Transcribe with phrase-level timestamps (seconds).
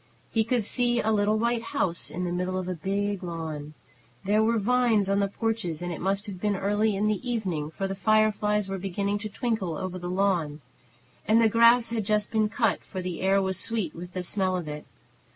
[0.31, 3.75] He could see a little white house in the middle of a big lawn.
[4.25, 7.69] There were vines on the porches, and it must have been early in the evening,
[7.69, 10.61] for the fireflies were beginning to twinkle over the lawn.
[11.27, 14.57] And the grass had just been cut, for the air was sweet with the smell
[14.57, 14.87] of it.